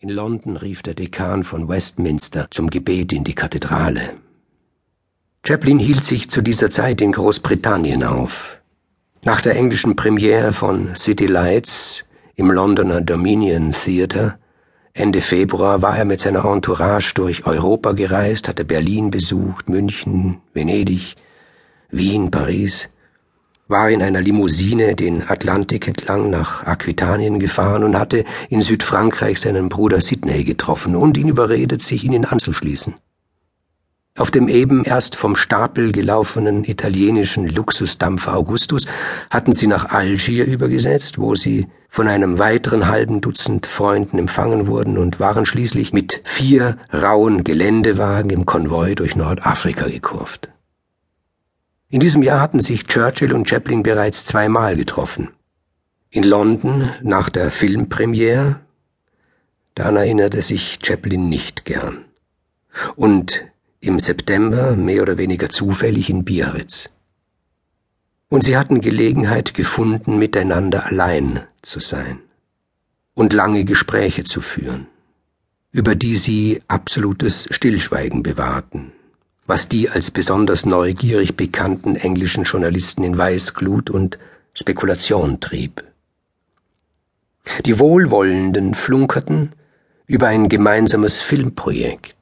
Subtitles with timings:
[0.00, 4.10] In London rief der Dekan von Westminster zum Gebet in die Kathedrale.
[5.46, 8.58] Chaplin hielt sich zu dieser Zeit in Großbritannien auf.
[9.22, 12.04] Nach der englischen Premiere von City Lights
[12.34, 14.38] im Londoner Dominion Theatre
[14.92, 21.16] Ende Februar war er mit seiner Entourage durch Europa gereist, hatte Berlin besucht, München, Venedig,
[21.90, 22.93] Wien, Paris
[23.66, 29.68] war in einer Limousine den Atlantik entlang nach Aquitanien gefahren und hatte in Südfrankreich seinen
[29.68, 32.94] Bruder Sidney getroffen und ihn überredet, sich ihnen anzuschließen.
[34.16, 38.86] Auf dem eben erst vom Stapel gelaufenen italienischen Luxusdampfer Augustus
[39.28, 44.98] hatten sie nach Algier übergesetzt, wo sie von einem weiteren halben Dutzend Freunden empfangen wurden
[44.98, 50.48] und waren schließlich mit vier rauen Geländewagen im Konvoi durch Nordafrika gekurft.
[51.94, 55.28] In diesem Jahr hatten sich Churchill und Chaplin bereits zweimal getroffen.
[56.10, 58.58] In London nach der Filmpremiere,
[59.76, 62.04] daran erinnerte sich Chaplin nicht gern.
[62.96, 63.44] Und
[63.78, 66.90] im September mehr oder weniger zufällig in Biarritz.
[68.28, 72.18] Und sie hatten Gelegenheit gefunden, miteinander allein zu sein
[73.14, 74.88] und lange Gespräche zu führen,
[75.70, 78.90] über die sie absolutes Stillschweigen bewahrten
[79.46, 84.18] was die als besonders neugierig bekannten englischen Journalisten in Weißglut und
[84.54, 85.84] Spekulation trieb.
[87.66, 89.52] Die Wohlwollenden flunkerten
[90.06, 92.14] über ein gemeinsames Filmprojekt.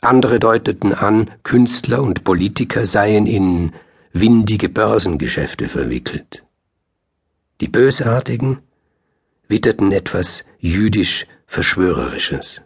[0.00, 3.72] Andere deuteten an, Künstler und Politiker seien in
[4.12, 6.44] windige Börsengeschäfte verwickelt.
[7.60, 8.58] Die Bösartigen
[9.48, 12.62] witterten etwas jüdisch Verschwörerisches.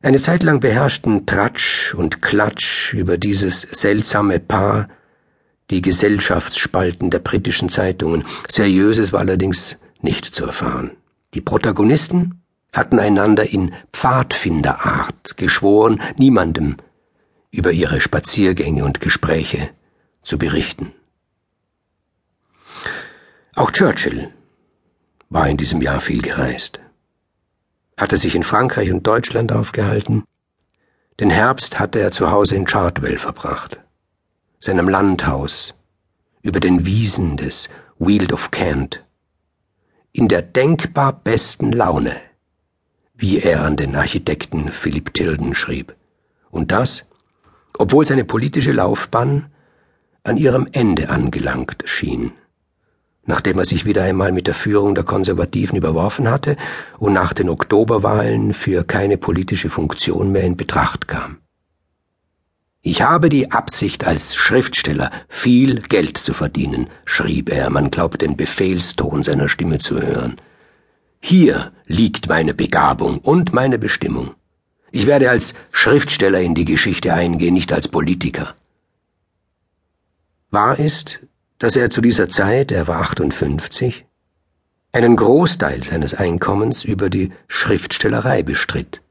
[0.00, 4.88] Eine Zeit lang beherrschten Tratsch und Klatsch über dieses seltsame Paar
[5.70, 8.24] die Gesellschaftsspalten der britischen Zeitungen.
[8.48, 10.92] Seriöses war allerdings nicht zu erfahren.
[11.34, 16.76] Die Protagonisten hatten einander in Pfadfinderart geschworen, niemandem
[17.50, 19.70] über ihre Spaziergänge und Gespräche
[20.22, 20.92] zu berichten.
[23.56, 24.32] Auch Churchill
[25.28, 26.80] war in diesem Jahr viel gereist
[27.98, 30.24] hatte sich in Frankreich und Deutschland aufgehalten.
[31.20, 33.80] Den Herbst hatte er zu Hause in Chartwell verbracht,
[34.60, 35.74] seinem Landhaus,
[36.40, 39.04] über den Wiesen des Weald of Kent,
[40.12, 42.16] in der denkbar besten Laune,
[43.14, 45.94] wie er an den Architekten Philip Tilden schrieb.
[46.50, 47.06] Und das,
[47.76, 49.50] obwohl seine politische Laufbahn
[50.22, 52.32] an ihrem Ende angelangt schien
[53.28, 56.56] nachdem er sich wieder einmal mit der Führung der Konservativen überworfen hatte
[56.98, 61.36] und nach den Oktoberwahlen für keine politische Funktion mehr in Betracht kam.
[62.80, 68.36] Ich habe die Absicht, als Schriftsteller viel Geld zu verdienen, schrieb er, man glaubt den
[68.36, 70.40] Befehlston seiner Stimme zu hören.
[71.20, 74.30] Hier liegt meine Begabung und meine Bestimmung.
[74.90, 78.54] Ich werde als Schriftsteller in die Geschichte eingehen, nicht als Politiker.
[80.50, 81.20] Wahr ist,
[81.58, 84.04] dass er zu dieser Zeit, er war 58,
[84.92, 89.02] einen Großteil seines Einkommens über die Schriftstellerei bestritt,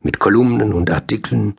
[0.00, 1.56] mit Kolumnen und Artikeln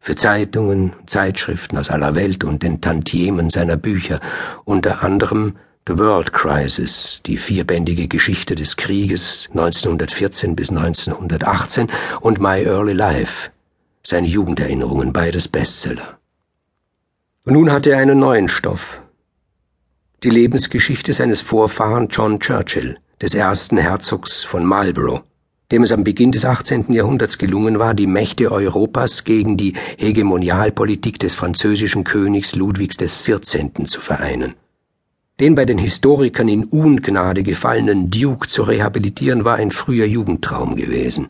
[0.00, 4.20] für Zeitungen, Zeitschriften aus aller Welt und den Tantiemen seiner Bücher,
[4.64, 5.56] unter anderem
[5.88, 11.88] The World Crisis, die vierbändige Geschichte des Krieges 1914 bis 1918
[12.20, 13.50] und My Early Life,
[14.02, 16.18] seine Jugenderinnerungen, beides Bestseller.
[17.44, 19.00] Und nun hatte er einen neuen Stoff,
[20.22, 25.22] die Lebensgeschichte seines Vorfahren John Churchill, des ersten Herzogs von Marlborough,
[25.70, 26.92] dem es am Beginn des 18.
[26.92, 33.84] Jahrhunderts gelungen war, die Mächte Europas gegen die Hegemonialpolitik des französischen Königs Ludwigs XIV.
[33.84, 34.54] zu vereinen.
[35.38, 41.28] Den bei den Historikern in Ungnade gefallenen Duke zu rehabilitieren, war ein früher Jugendtraum gewesen.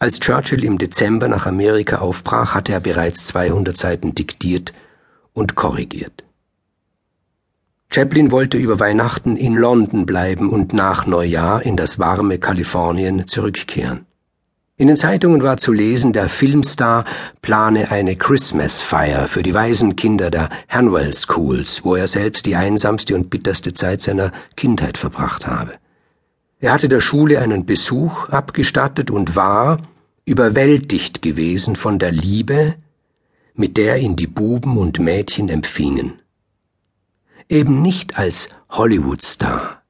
[0.00, 4.72] Als Churchill im Dezember nach Amerika aufbrach, hatte er bereits 200 Seiten diktiert
[5.32, 6.24] und korrigiert.
[7.94, 14.06] Chaplin wollte über Weihnachten in London bleiben und nach Neujahr in das warme Kalifornien zurückkehren.
[14.78, 17.04] In den Zeitungen war zu lesen, der Filmstar
[17.42, 23.28] plane eine Christmas-Feier für die Waisenkinder der Hanwell Schools, wo er selbst die einsamste und
[23.28, 25.72] bitterste Zeit seiner Kindheit verbracht habe.
[26.60, 29.82] Er hatte der Schule einen Besuch abgestattet und war
[30.24, 32.74] überwältigt gewesen von der Liebe,
[33.54, 36.21] mit der ihn die Buben und Mädchen empfingen
[37.48, 39.82] eben nicht als Hollywood-Star,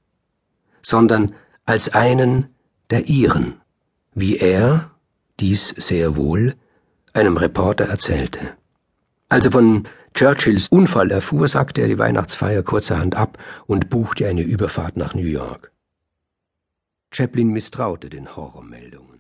[0.82, 1.34] sondern
[1.64, 2.49] als einen
[2.90, 3.60] der ihren,
[4.14, 4.90] wie er,
[5.40, 6.54] dies sehr wohl,
[7.12, 8.56] einem Reporter erzählte.
[9.28, 14.43] Als er von Churchills Unfall erfuhr, sagte er die Weihnachtsfeier kurzerhand ab und buchte eine
[14.43, 15.72] Überfahrt nach New York.
[17.10, 19.11] Chaplin misstraute den Horrormeldungen.